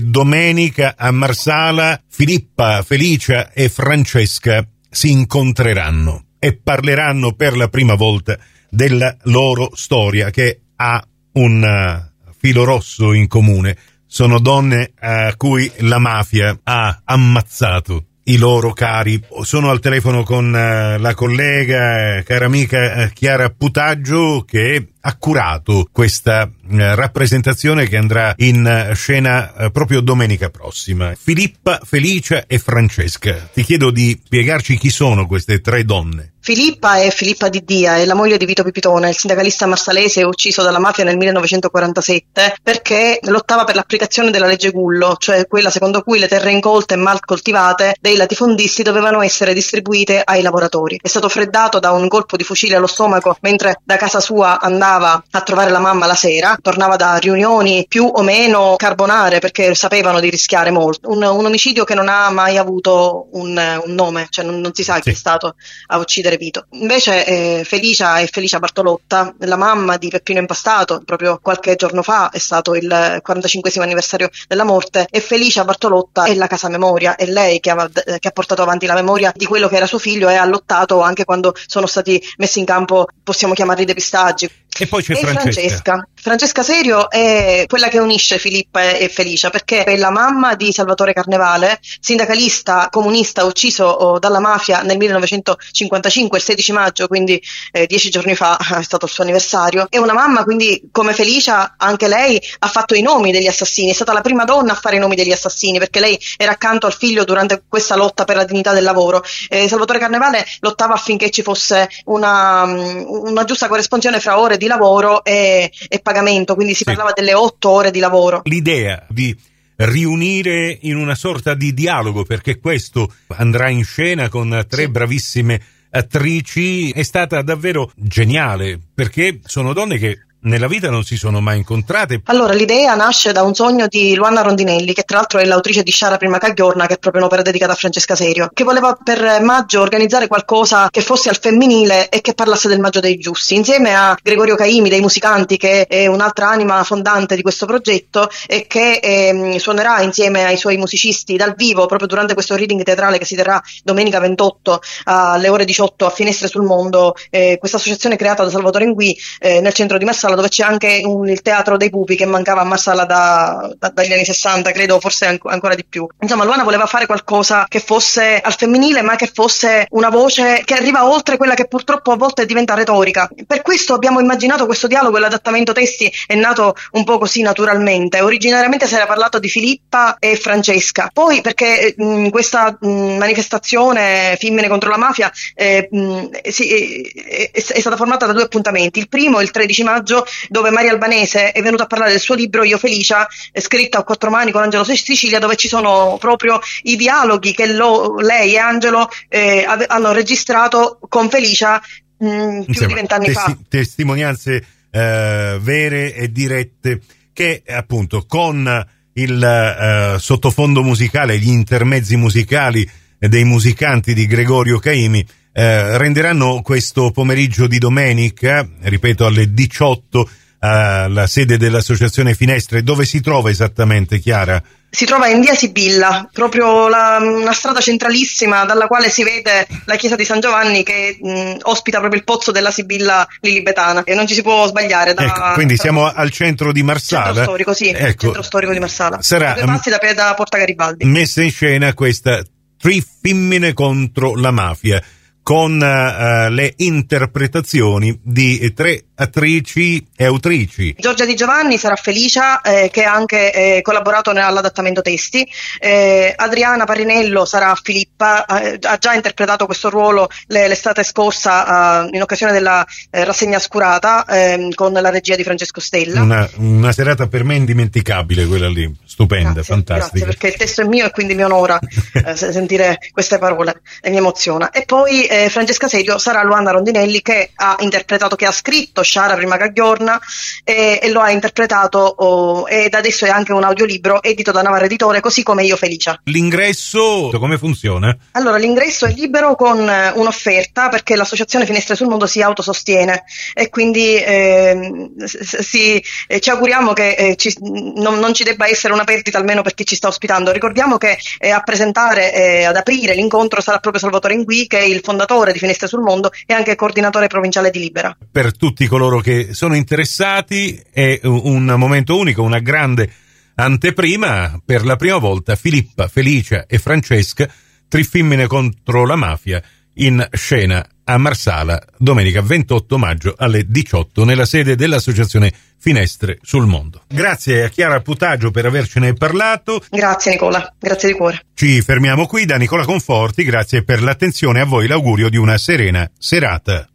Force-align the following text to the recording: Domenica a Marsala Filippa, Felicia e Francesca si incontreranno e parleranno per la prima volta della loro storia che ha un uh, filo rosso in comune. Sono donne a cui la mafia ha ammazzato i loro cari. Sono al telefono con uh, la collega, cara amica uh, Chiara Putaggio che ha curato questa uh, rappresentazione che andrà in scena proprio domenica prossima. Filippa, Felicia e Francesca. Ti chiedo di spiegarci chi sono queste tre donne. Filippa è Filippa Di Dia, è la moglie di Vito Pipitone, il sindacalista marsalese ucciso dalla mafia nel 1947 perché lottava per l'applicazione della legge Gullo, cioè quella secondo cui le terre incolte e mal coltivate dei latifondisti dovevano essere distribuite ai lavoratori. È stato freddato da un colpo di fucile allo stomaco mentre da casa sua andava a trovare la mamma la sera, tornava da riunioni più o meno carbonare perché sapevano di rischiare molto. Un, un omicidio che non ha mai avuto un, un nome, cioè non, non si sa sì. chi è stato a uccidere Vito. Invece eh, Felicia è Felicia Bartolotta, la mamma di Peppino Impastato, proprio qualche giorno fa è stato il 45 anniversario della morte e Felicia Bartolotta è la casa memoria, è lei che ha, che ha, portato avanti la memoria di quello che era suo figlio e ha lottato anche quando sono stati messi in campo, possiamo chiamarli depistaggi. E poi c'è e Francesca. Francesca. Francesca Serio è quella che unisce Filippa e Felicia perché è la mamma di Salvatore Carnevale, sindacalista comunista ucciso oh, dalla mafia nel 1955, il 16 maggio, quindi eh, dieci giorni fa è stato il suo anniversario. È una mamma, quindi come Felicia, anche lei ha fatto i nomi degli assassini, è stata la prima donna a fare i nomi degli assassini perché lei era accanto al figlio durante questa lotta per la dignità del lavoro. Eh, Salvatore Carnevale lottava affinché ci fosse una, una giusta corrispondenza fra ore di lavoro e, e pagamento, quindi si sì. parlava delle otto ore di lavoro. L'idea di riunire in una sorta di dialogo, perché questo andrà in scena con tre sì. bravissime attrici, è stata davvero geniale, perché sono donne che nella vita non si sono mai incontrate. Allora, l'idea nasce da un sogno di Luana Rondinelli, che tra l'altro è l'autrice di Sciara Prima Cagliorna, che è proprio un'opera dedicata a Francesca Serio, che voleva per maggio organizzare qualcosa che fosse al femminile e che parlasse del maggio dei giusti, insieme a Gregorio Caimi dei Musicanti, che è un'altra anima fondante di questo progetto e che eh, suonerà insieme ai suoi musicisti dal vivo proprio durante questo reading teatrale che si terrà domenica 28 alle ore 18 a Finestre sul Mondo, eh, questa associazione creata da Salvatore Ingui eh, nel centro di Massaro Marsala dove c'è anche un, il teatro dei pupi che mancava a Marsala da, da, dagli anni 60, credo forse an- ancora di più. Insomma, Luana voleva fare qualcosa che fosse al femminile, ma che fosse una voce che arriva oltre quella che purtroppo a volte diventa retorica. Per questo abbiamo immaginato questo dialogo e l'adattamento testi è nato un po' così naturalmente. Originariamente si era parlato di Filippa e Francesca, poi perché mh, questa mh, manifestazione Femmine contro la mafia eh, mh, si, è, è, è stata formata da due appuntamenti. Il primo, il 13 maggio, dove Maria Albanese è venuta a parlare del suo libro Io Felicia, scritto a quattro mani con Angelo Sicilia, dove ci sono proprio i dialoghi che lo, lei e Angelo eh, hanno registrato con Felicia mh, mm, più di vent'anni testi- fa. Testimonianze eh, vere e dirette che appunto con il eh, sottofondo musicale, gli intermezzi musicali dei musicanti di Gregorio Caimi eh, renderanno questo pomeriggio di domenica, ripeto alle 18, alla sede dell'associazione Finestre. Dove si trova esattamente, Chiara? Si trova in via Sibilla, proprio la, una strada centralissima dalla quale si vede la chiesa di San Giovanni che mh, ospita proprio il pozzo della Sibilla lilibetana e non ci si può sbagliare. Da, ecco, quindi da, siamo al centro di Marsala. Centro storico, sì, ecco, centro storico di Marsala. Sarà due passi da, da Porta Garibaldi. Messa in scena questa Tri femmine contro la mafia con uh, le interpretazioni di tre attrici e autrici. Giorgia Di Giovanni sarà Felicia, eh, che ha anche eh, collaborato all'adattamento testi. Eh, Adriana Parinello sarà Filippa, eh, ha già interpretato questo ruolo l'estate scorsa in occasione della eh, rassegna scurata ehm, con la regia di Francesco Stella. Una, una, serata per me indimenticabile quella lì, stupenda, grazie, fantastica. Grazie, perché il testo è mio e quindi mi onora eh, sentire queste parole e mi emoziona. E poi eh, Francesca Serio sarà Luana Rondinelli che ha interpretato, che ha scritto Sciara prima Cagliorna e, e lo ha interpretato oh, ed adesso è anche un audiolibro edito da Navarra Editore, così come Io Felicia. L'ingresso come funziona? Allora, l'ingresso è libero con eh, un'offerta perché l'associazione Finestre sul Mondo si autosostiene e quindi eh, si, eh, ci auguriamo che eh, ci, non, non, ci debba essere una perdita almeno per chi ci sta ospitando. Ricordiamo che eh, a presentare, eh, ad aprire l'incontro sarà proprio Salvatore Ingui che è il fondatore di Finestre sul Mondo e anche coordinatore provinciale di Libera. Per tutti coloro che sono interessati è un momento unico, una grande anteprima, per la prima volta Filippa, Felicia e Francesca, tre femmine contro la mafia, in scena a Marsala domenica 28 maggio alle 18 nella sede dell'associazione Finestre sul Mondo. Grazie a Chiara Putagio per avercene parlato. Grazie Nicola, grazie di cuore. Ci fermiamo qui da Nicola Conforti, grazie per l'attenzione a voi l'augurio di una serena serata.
Domenica 0.00 0.94
a 0.96 1.10
Marsala 1.10 2.00
Filippa, 2.08 2.82
Felicia 2.82 3.50
e 3.52 3.68
Francesca 3.68 4.64
si 4.88 5.10
incontreranno 5.10 6.26
e 6.38 6.54
parleranno 6.54 7.32
per 7.32 7.56
la 7.56 7.66
prima 7.66 7.96
volta 7.96 8.38
della 8.70 9.16
loro 9.22 9.70
storia 9.74 10.30
che 10.30 10.60
ha 10.76 11.04
un 11.32 11.62
uh, 11.64 12.30
filo 12.38 12.62
rosso 12.62 13.12
in 13.12 13.26
comune. 13.26 13.76
Sono 14.06 14.38
donne 14.38 14.92
a 15.00 15.34
cui 15.36 15.68
la 15.78 15.98
mafia 15.98 16.56
ha 16.62 17.00
ammazzato 17.04 18.04
i 18.28 18.36
loro 18.36 18.72
cari. 18.72 19.20
Sono 19.42 19.68
al 19.68 19.80
telefono 19.80 20.22
con 20.22 20.46
uh, 20.46 21.00
la 21.00 21.14
collega, 21.16 22.22
cara 22.22 22.44
amica 22.44 23.02
uh, 23.02 23.12
Chiara 23.12 23.50
Putaggio 23.50 24.44
che 24.46 24.92
ha 25.00 25.16
curato 25.16 25.88
questa 25.90 26.44
uh, 26.44 26.76
rappresentazione 26.94 27.86
che 27.88 27.96
andrà 27.96 28.34
in 28.38 28.90
scena 28.94 29.70
proprio 29.72 30.00
domenica 30.00 30.50
prossima. 30.50 31.14
Filippa, 31.18 31.80
Felicia 31.82 32.44
e 32.46 32.58
Francesca. 32.58 33.48
Ti 33.52 33.62
chiedo 33.62 33.90
di 33.90 34.20
spiegarci 34.24 34.76
chi 34.76 34.90
sono 34.90 35.26
queste 35.26 35.60
tre 35.60 35.84
donne. 35.84 36.32
Filippa 36.48 36.96
è 36.96 37.10
Filippa 37.10 37.50
Di 37.50 37.62
Dia, 37.62 37.96
è 37.96 38.06
la 38.06 38.14
moglie 38.14 38.38
di 38.38 38.46
Vito 38.46 38.62
Pipitone, 38.62 39.10
il 39.10 39.14
sindacalista 39.14 39.66
marsalese 39.66 40.22
ucciso 40.22 40.62
dalla 40.62 40.78
mafia 40.78 41.04
nel 41.04 41.18
1947 41.18 42.54
perché 42.62 43.18
lottava 43.24 43.64
per 43.64 43.74
l'applicazione 43.74 44.30
della 44.30 44.46
legge 44.46 44.70
Gullo, 44.70 45.16
cioè 45.18 45.46
quella 45.46 45.68
secondo 45.68 46.00
cui 46.00 46.18
le 46.18 46.26
terre 46.26 46.50
incolte 46.50 46.94
e 46.94 46.96
mal 46.96 47.20
coltivate 47.22 47.96
dei 48.00 48.16
latifondisti 48.16 48.82
dovevano 48.82 49.20
essere 49.20 49.52
distribuite 49.52 50.22
ai 50.24 50.40
lavoratori. 50.40 50.98
È 51.02 51.08
stato 51.08 51.28
freddato 51.28 51.80
da 51.80 51.90
un 51.90 52.08
colpo 52.08 52.38
di 52.38 52.44
fucile 52.44 52.76
allo 52.76 52.86
stomaco 52.86 53.36
mentre 53.42 53.80
da 53.84 53.98
casa 53.98 54.18
sua 54.18 54.58
andava 54.58 54.97
a 55.06 55.40
trovare 55.40 55.70
la 55.70 55.78
mamma 55.78 56.06
la 56.06 56.14
sera, 56.14 56.56
tornava 56.60 56.96
da 56.96 57.16
riunioni 57.16 57.86
più 57.88 58.04
o 58.04 58.22
meno 58.22 58.74
carbonare 58.76 59.38
perché 59.38 59.74
sapevano 59.74 60.20
di 60.20 60.30
rischiare 60.30 60.70
molto. 60.70 61.10
Un, 61.10 61.22
un 61.22 61.44
omicidio 61.44 61.84
che 61.84 61.94
non 61.94 62.08
ha 62.08 62.30
mai 62.30 62.56
avuto 62.56 63.28
un, 63.32 63.80
un 63.84 63.94
nome, 63.94 64.26
cioè 64.30 64.44
non, 64.44 64.60
non 64.60 64.74
si 64.74 64.84
sa 64.84 64.94
sì. 64.96 65.02
chi 65.02 65.10
è 65.10 65.14
stato 65.14 65.54
a 65.88 65.98
uccidere 65.98 66.36
Vito. 66.36 66.66
Invece 66.70 67.24
eh, 67.24 67.64
Felicia 67.64 68.18
è 68.18 68.26
Felicia 68.26 68.58
Bartolotta, 68.58 69.34
la 69.38 69.56
mamma 69.56 69.96
di 69.96 70.08
Peppino 70.08 70.38
Impastato, 70.38 71.02
proprio 71.04 71.38
qualche 71.42 71.74
giorno 71.76 72.02
fa 72.02 72.30
è 72.30 72.38
stato 72.38 72.74
il 72.74 73.20
45 73.22 73.70
anniversario 73.82 74.28
della 74.46 74.64
morte 74.64 75.06
e 75.10 75.20
Felicia 75.20 75.64
Bartolotta 75.64 76.24
è 76.24 76.34
la 76.34 76.46
casa 76.46 76.68
memoria, 76.68 77.16
è 77.16 77.26
lei 77.26 77.60
che 77.60 77.70
ha, 77.70 77.88
che 77.88 78.28
ha, 78.28 78.30
portato 78.30 78.62
avanti 78.62 78.86
la 78.86 78.94
memoria 78.94 79.32
di 79.34 79.44
quello 79.44 79.68
che 79.68 79.76
era 79.76 79.86
suo 79.86 79.98
figlio 79.98 80.28
e 80.28 80.34
ha 80.34 80.44
lottato 80.44 81.00
anche 81.00 81.24
quando 81.24 81.54
sono 81.66 81.86
stati 81.86 82.22
messi 82.38 82.58
in 82.60 82.64
campo, 82.64 83.06
possiamo 83.22 83.54
chiamarli 83.54 83.84
depistaggi. 83.84 84.50
E 84.78 84.86
poi 84.86 85.02
c'è 85.02 85.12
e 85.14 85.16
Francesca. 85.16 85.50
Francesca. 85.50 86.08
Francesca 86.20 86.62
Serio 86.62 87.10
è 87.10 87.64
quella 87.68 87.88
che 87.88 87.98
unisce 87.98 88.38
Filippa 88.38 88.90
e 88.90 89.08
Felicia 89.08 89.50
perché 89.50 89.84
è 89.84 89.96
la 89.96 90.10
mamma 90.10 90.54
di 90.54 90.72
Salvatore 90.72 91.12
Carnevale, 91.12 91.78
sindacalista 92.00 92.88
comunista 92.90 93.44
ucciso 93.44 93.84
oh, 93.84 94.18
dalla 94.18 94.40
mafia 94.40 94.82
nel 94.82 94.96
1955, 94.96 96.38
il 96.38 96.44
16 96.44 96.72
maggio, 96.72 97.06
quindi 97.06 97.40
eh, 97.70 97.86
dieci 97.86 98.10
giorni 98.10 98.34
fa 98.34 98.56
è 98.78 98.82
stato 98.82 99.04
il 99.04 99.10
suo 99.10 99.22
anniversario. 99.22 99.86
È 99.88 99.98
una 99.98 100.12
mamma, 100.12 100.44
quindi 100.44 100.88
come 100.90 101.12
Felicia, 101.12 101.74
anche 101.76 102.08
lei 102.08 102.40
ha 102.60 102.68
fatto 102.68 102.94
i 102.94 103.02
nomi 103.02 103.30
degli 103.30 103.46
assassini, 103.46 103.90
è 103.90 103.94
stata 103.94 104.12
la 104.12 104.20
prima 104.20 104.44
donna 104.44 104.72
a 104.72 104.76
fare 104.76 104.96
i 104.96 104.98
nomi 104.98 105.14
degli 105.14 105.32
assassini 105.32 105.78
perché 105.78 106.00
lei 106.00 106.18
era 106.36 106.52
accanto 106.52 106.86
al 106.86 106.94
figlio 106.94 107.24
durante 107.24 107.62
questa 107.68 107.96
lotta 107.96 108.24
per 108.24 108.36
la 108.36 108.44
dignità 108.44 108.72
del 108.72 108.84
lavoro. 108.84 109.22
Eh, 109.48 109.68
Salvatore 109.68 109.98
Carnevale 109.98 110.44
lottava 110.60 110.94
affinché 110.94 111.30
ci 111.30 111.42
fosse 111.42 111.88
una, 112.06 112.62
una 112.62 113.44
giusta 113.44 113.68
corrispondenza 113.68 113.96
fra 114.20 114.38
ore 114.38 114.56
di 114.56 114.66
lavoro 114.66 115.24
e, 115.24 115.70
e 115.88 116.00
pagamento, 116.08 116.54
quindi 116.54 116.72
si 116.72 116.78
sì. 116.78 116.84
parlava 116.84 117.12
delle 117.14 117.34
otto 117.34 117.68
ore 117.68 117.90
di 117.90 117.98
lavoro. 117.98 118.40
L'idea 118.44 119.04
di 119.08 119.36
riunire 119.76 120.76
in 120.82 120.96
una 120.96 121.14
sorta 121.14 121.54
di 121.54 121.74
dialogo, 121.74 122.24
perché 122.24 122.58
questo 122.58 123.12
andrà 123.28 123.68
in 123.68 123.84
scena 123.84 124.28
con 124.28 124.64
tre 124.68 124.84
sì. 124.84 124.88
bravissime 124.88 125.60
attrici, 125.90 126.90
è 126.90 127.02
stata 127.02 127.42
davvero 127.42 127.90
geniale, 127.94 128.78
perché 128.94 129.40
sono 129.44 129.72
donne 129.72 129.98
che 129.98 130.18
nella 130.40 130.68
vita 130.68 130.90
non 130.90 131.02
si 131.02 131.16
sono 131.16 131.40
mai 131.40 131.58
incontrate. 131.58 132.20
Allora, 132.24 132.52
l'idea 132.52 132.94
nasce 132.94 133.32
da 133.32 133.42
un 133.42 133.54
sogno 133.54 133.86
di 133.88 134.14
Luana 134.14 134.42
Rondinelli, 134.42 134.92
che 134.92 135.02
tra 135.02 135.16
l'altro 135.16 135.40
è 135.40 135.44
l'autrice 135.44 135.82
di 135.82 135.90
Sciara 135.90 136.16
Prima 136.16 136.38
Cagliorna, 136.38 136.86
che 136.86 136.94
è 136.94 136.98
proprio 136.98 137.22
un'opera 137.22 137.42
dedicata 137.42 137.72
a 137.72 137.76
Francesca 137.76 138.14
Serio, 138.14 138.48
che 138.52 138.64
voleva 138.64 138.96
per 139.02 139.40
maggio 139.42 139.80
organizzare 139.80 140.28
qualcosa 140.28 140.88
che 140.90 141.00
fosse 141.00 141.28
al 141.28 141.38
femminile 141.38 142.08
e 142.08 142.20
che 142.20 142.34
parlasse 142.34 142.68
del 142.68 142.78
maggio 142.80 143.00
dei 143.00 143.18
giusti, 143.18 143.56
insieme 143.56 143.94
a 143.94 144.16
Gregorio 144.22 144.54
Caimi 144.54 144.88
dei 144.88 145.00
Musicanti, 145.00 145.56
che 145.56 145.86
è 145.86 146.06
un'altra 146.06 146.48
anima 146.48 146.84
fondante 146.84 147.34
di 147.34 147.42
questo 147.42 147.66
progetto 147.66 148.30
e 148.46 148.66
che 148.66 149.00
eh, 149.02 149.56
suonerà 149.58 150.00
insieme 150.02 150.44
ai 150.44 150.56
suoi 150.56 150.76
musicisti 150.76 151.36
dal 151.36 151.54
vivo 151.56 151.86
proprio 151.86 152.08
durante 152.08 152.34
questo 152.34 152.54
reading 152.54 152.82
teatrale 152.82 153.18
che 153.18 153.24
si 153.24 153.34
terrà 153.34 153.60
domenica 153.82 154.20
28 154.20 154.80
alle 155.04 155.48
ore 155.48 155.64
18 155.64 156.06
a 156.06 156.10
Finestre 156.10 156.48
sul 156.48 156.62
Mondo, 156.62 157.14
eh, 157.30 157.56
questa 157.58 157.78
associazione 157.78 158.16
creata 158.16 158.44
da 158.44 158.50
Salvatore 158.50 158.84
Ingui 158.84 159.16
eh, 159.40 159.60
nel 159.60 159.72
centro 159.72 159.98
di 159.98 160.04
Massaro 160.04 160.27
Marsala 160.28 160.34
dove 160.34 160.48
c'è 160.48 160.62
anche 160.62 161.00
un, 161.04 161.28
il 161.28 161.42
teatro 161.42 161.76
dei 161.76 161.90
pupi 161.90 162.16
che 162.16 162.26
mancava 162.26 162.60
a 162.60 162.64
Marsala 162.64 163.04
da, 163.04 163.70
da, 163.78 163.88
dagli 163.88 164.12
anni 164.12 164.24
60, 164.24 164.70
credo 164.72 165.00
forse 165.00 165.26
an- 165.26 165.38
ancora 165.44 165.74
di 165.74 165.84
più. 165.84 166.06
Insomma, 166.20 166.44
Luana 166.44 166.64
voleva 166.64 166.86
fare 166.86 167.06
qualcosa 167.06 167.66
che 167.68 167.80
fosse 167.80 168.40
al 168.40 168.54
femminile, 168.54 169.02
ma 169.02 169.16
che 169.16 169.30
fosse 169.32 169.86
una 169.90 170.10
voce 170.10 170.62
che 170.64 170.74
arriva 170.74 171.08
oltre 171.08 171.36
quella 171.36 171.54
che 171.54 171.66
purtroppo 171.66 172.12
a 172.12 172.16
volte 172.16 172.46
diventa 172.46 172.74
retorica. 172.74 173.28
Per 173.46 173.62
questo 173.62 173.94
abbiamo 173.94 174.20
immaginato 174.20 174.66
questo 174.66 174.86
dialogo 174.86 175.16
e 175.16 175.20
l'adattamento 175.20 175.72
testi 175.72 176.12
è 176.26 176.34
nato 176.34 176.74
un 176.92 177.04
po' 177.04 177.18
così 177.18 177.42
naturalmente. 177.42 178.20
Originariamente 178.20 178.86
si 178.86 178.94
era 178.94 179.06
parlato 179.06 179.38
di 179.38 179.48
Filippa 179.48 180.16
e 180.18 180.36
Francesca, 180.36 181.10
poi 181.12 181.40
perché 181.40 181.94
mh, 181.96 182.28
questa 182.28 182.76
mh, 182.78 182.88
manifestazione 183.16 184.36
Femmine 184.38 184.68
contro 184.68 184.90
la 184.90 184.98
mafia 184.98 185.30
eh, 185.54 185.88
mh, 185.90 186.28
si, 186.48 187.10
è, 187.14 187.50
è, 187.50 187.50
è 187.52 187.80
stata 187.80 187.96
formata 187.96 188.26
da 188.26 188.32
due 188.32 188.42
appuntamenti. 188.42 188.98
Il 188.98 189.08
primo, 189.08 189.40
il 189.40 189.50
13 189.50 189.82
maggio, 189.82 190.17
dove 190.48 190.70
Maria 190.70 190.92
Albanese 190.92 191.52
è 191.52 191.62
venuta 191.62 191.84
a 191.84 191.86
parlare 191.86 192.10
del 192.10 192.20
suo 192.20 192.34
libro 192.34 192.64
Io 192.64 192.78
Felicia, 192.78 193.28
scritto 193.52 193.98
a 193.98 194.04
quattro 194.04 194.30
mani 194.30 194.50
con 194.50 194.62
Angelo 194.62 194.84
Sicilia, 194.84 195.38
dove 195.38 195.56
ci 195.56 195.68
sono 195.68 196.16
proprio 196.18 196.60
i 196.82 196.96
dialoghi 196.96 197.52
che 197.52 197.72
lo, 197.72 198.16
lei 198.16 198.54
e 198.54 198.58
Angelo 198.58 199.08
eh, 199.28 199.64
hanno 199.86 200.12
registrato 200.12 200.98
con 201.08 201.28
Felicia 201.28 201.82
mh, 202.18 202.28
mm, 202.28 202.62
più 202.62 202.86
di 202.86 202.94
vent'anni 202.94 203.26
testi- 203.26 203.50
fa. 203.50 203.56
Testimonianze 203.68 204.66
eh, 204.90 205.58
vere 205.60 206.14
e 206.14 206.30
dirette 206.32 207.00
che 207.32 207.62
appunto 207.66 208.24
con 208.26 208.86
il 209.14 209.42
eh, 209.42 210.18
sottofondo 210.18 210.82
musicale, 210.82 211.38
gli 211.38 211.48
intermezzi 211.48 212.16
musicali 212.16 212.88
dei 213.18 213.44
musicanti 213.44 214.14
di 214.14 214.26
Gregorio 214.26 214.78
Caimi 214.78 215.26
eh, 215.52 215.98
renderanno 215.98 216.60
questo 216.62 217.10
pomeriggio 217.10 217.66
di 217.66 217.78
domenica, 217.78 218.66
ripeto 218.80 219.26
alle 219.26 219.52
18, 219.52 220.30
alla 220.60 221.26
sede 221.26 221.56
dell'associazione 221.56 222.34
Finestre. 222.34 222.82
Dove 222.82 223.04
si 223.04 223.20
trova 223.20 223.50
esattamente, 223.50 224.18
Chiara? 224.18 224.62
Si 224.90 225.04
trova 225.04 225.28
in 225.28 225.40
via 225.40 225.54
Sibilla, 225.54 226.28
proprio 226.32 226.88
la, 226.88 227.18
una 227.20 227.52
strada 227.52 227.80
centralissima 227.80 228.64
dalla 228.64 228.86
quale 228.86 229.10
si 229.10 229.22
vede 229.22 229.66
la 229.84 229.96
chiesa 229.96 230.16
di 230.16 230.24
San 230.24 230.40
Giovanni 230.40 230.82
che 230.82 231.18
mh, 231.20 231.56
ospita 231.62 231.98
proprio 231.98 232.18
il 232.18 232.24
pozzo 232.24 232.52
della 232.52 232.70
Sibilla 232.70 233.26
lilibetana 233.40 234.02
e 234.04 234.14
non 234.14 234.26
ci 234.26 234.32
si 234.32 234.42
può 234.42 234.66
sbagliare. 234.66 235.12
Da, 235.12 235.24
ecco, 235.24 235.52
quindi 235.54 235.76
da, 235.76 235.82
siamo 235.82 236.10
al 236.10 236.30
centro 236.30 236.72
di 236.72 236.82
Marsala. 236.82 237.24
Centro 237.24 237.42
storico, 237.42 237.74
sì, 237.74 237.88
ecco, 237.90 238.26
centro 238.26 238.42
storico 238.42 238.72
di 238.72 238.78
Marsala. 238.78 239.20
Sarà 239.20 239.52
due 239.52 239.64
passi 239.64 239.90
da, 239.90 239.98
da 240.14 240.34
Porta 240.34 240.56
Garibaldi. 240.56 241.04
Messa 241.04 241.42
in 241.42 241.50
scena 241.50 241.92
questa 241.92 242.42
Tri 242.78 243.04
femmine 243.04 243.72
contro 243.72 244.36
la 244.36 244.52
mafia 244.52 245.02
con 245.48 245.80
uh, 245.80 246.52
le 246.52 246.74
interpretazioni 246.76 248.20
di 248.22 248.70
tre 248.74 249.04
attrici 249.14 250.06
e 250.16 250.24
autrici. 250.24 250.94
Giorgia 250.98 251.24
Di 251.24 251.34
Giovanni 251.34 251.78
sarà 251.78 251.96
Felicia, 251.96 252.60
eh, 252.60 252.90
che 252.90 253.04
ha 253.04 253.12
anche 253.12 253.52
eh, 253.52 253.82
collaborato 253.82 254.30
all'adattamento 254.30 255.02
testi. 255.02 255.48
Eh, 255.78 256.32
Adriana 256.36 256.84
Parinello 256.84 257.44
sarà 257.44 257.74
Filippa, 257.82 258.44
eh, 258.44 258.78
ha 258.80 258.96
già 258.98 259.14
interpretato 259.14 259.66
questo 259.66 259.90
ruolo 259.90 260.28
l'estate 260.46 261.02
scorsa 261.02 262.08
in 262.10 262.22
occasione 262.22 262.52
della 262.52 262.86
eh, 263.10 263.24
rassegna 263.24 263.58
scurata 263.58 264.24
ehm, 264.26 264.72
con 264.74 264.92
la 264.92 265.10
regia 265.10 265.34
di 265.34 265.42
Francesco 265.42 265.80
Stella. 265.80 266.22
Una, 266.22 266.48
una, 266.56 266.92
serata 266.92 267.26
per 267.26 267.44
me 267.44 267.56
indimenticabile 267.56 268.46
quella 268.46 268.68
lì, 268.68 268.92
stupenda, 269.04 269.52
grazie, 269.52 269.74
fantastica. 269.74 270.24
Grazie, 270.24 270.26
perché 270.26 270.46
il 270.48 270.56
testo 270.56 270.82
è 270.82 270.84
mio 270.84 271.06
e 271.06 271.10
quindi 271.10 271.34
mi 271.34 271.42
onora 271.42 271.78
eh, 272.12 272.36
sentire 272.36 272.98
queste 273.12 273.38
parole 273.38 273.80
e 274.00 274.10
mi 274.10 274.18
emoziona. 274.18 274.70
E 274.70 274.84
poi 274.84 275.26
eh, 275.44 275.48
Francesca 275.50 275.88
Serio 275.88 276.18
sarà 276.18 276.42
Luana 276.42 276.70
Rondinelli 276.72 277.22
che 277.22 277.50
ha 277.54 277.76
interpretato, 277.80 278.36
che 278.36 278.46
ha 278.46 278.52
scritto 278.52 279.02
Sciara 279.02 279.34
prima 279.34 279.56
Cagliorna 279.56 280.20
e, 280.64 280.98
e 281.02 281.10
lo 281.10 281.20
ha 281.20 281.30
interpretato 281.30 281.98
oh, 281.98 282.68
ed 282.68 282.94
adesso 282.94 283.24
è 283.24 283.28
anche 283.28 283.52
un 283.52 283.64
audiolibro 283.64 284.22
edito 284.22 284.50
da 284.50 284.62
Navarra 284.62 284.86
Editore, 284.86 285.20
così 285.20 285.42
come 285.42 285.64
Io 285.64 285.76
Felicia. 285.76 286.20
L'ingresso 286.24 287.30
come 287.38 287.58
funziona? 287.58 288.16
Allora, 288.32 288.56
l'ingresso 288.56 289.06
è 289.06 289.12
libero 289.12 289.54
con 289.54 289.88
eh, 289.88 290.12
un'offerta 290.14 290.88
perché 290.88 291.16
l'associazione 291.16 291.66
Finestre 291.66 291.94
sul 291.94 292.08
Mondo 292.08 292.26
si 292.26 292.42
autosostiene 292.42 293.24
e 293.54 293.68
quindi 293.68 294.16
eh, 294.16 295.10
si, 295.24 296.02
eh, 296.26 296.40
ci 296.40 296.50
auguriamo 296.50 296.92
che 296.92 297.10
eh, 297.12 297.36
ci, 297.36 297.56
non, 297.60 298.18
non, 298.18 298.34
ci 298.34 298.44
debba 298.44 298.68
essere 298.68 298.92
una 298.92 299.04
perdita 299.04 299.38
almeno 299.38 299.62
per 299.62 299.74
chi 299.74 299.84
ci 299.84 299.94
sta 299.94 300.08
ospitando. 300.08 300.52
Ricordiamo 300.52 300.98
che 300.98 301.18
eh, 301.38 301.50
a 301.50 301.60
presentare, 301.60 302.34
eh, 302.34 302.64
ad 302.64 302.76
aprire 302.76 303.14
l'incontro 303.14 303.60
sarà 303.60 303.78
proprio 303.78 304.02
Salvatore 304.02 304.34
Ingui 304.34 304.66
che 304.66 304.78
è 304.78 304.84
il 304.84 305.00
fondatore 305.02 305.27
di 305.52 305.58
Finestre 305.58 305.86
sul 305.86 306.00
Mondo 306.00 306.30
e 306.46 306.54
anche 306.54 306.74
coordinatore 306.74 307.26
provinciale 307.26 307.70
di 307.70 307.78
Libera. 307.78 308.16
Per 308.30 308.56
tutti 308.56 308.86
coloro 308.86 309.20
che 309.20 309.52
sono 309.52 309.76
interessati 309.76 310.82
è 310.90 311.20
un 311.24 311.64
momento 311.76 312.16
unico, 312.16 312.42
una 312.42 312.60
grande 312.60 313.10
anteprima, 313.54 314.60
per 314.64 314.84
la 314.84 314.96
prima 314.96 315.18
volta 315.18 315.56
Filippa, 315.56 316.08
Felicia 316.08 316.64
e 316.66 316.78
Francesca, 316.78 317.48
tre 317.88 318.02
femmine 318.04 318.46
contro 318.46 319.04
la 319.04 319.16
mafia, 319.16 319.62
in 319.94 320.26
scena 320.32 320.86
a 321.10 321.16
Marsala 321.16 321.82
domenica 321.96 322.42
28 322.42 322.98
maggio 322.98 323.34
alle 323.36 323.64
18 323.66 324.24
nella 324.24 324.44
sede 324.44 324.76
dell'associazione 324.76 325.52
Finestre 325.78 326.38
sul 326.42 326.66
Mondo. 326.66 327.02
Grazie 327.06 327.64
a 327.64 327.68
Chiara 327.68 328.00
Putagio 328.00 328.50
per 328.50 328.66
avercene 328.66 329.14
parlato. 329.14 329.82
Grazie 329.90 330.32
Nicola, 330.32 330.74
grazie 330.78 331.08
di 331.10 331.14
cuore. 331.14 331.46
Ci 331.54 331.80
fermiamo 331.80 332.26
qui 332.26 332.44
da 332.44 332.56
Nicola 332.56 332.84
Conforti, 332.84 333.44
grazie 333.44 333.82
per 333.84 334.02
l'attenzione 334.02 334.60
a 334.60 334.64
voi 334.64 334.86
l'augurio 334.86 335.30
di 335.30 335.36
una 335.36 335.56
serena 335.56 336.08
serata. 336.18 336.88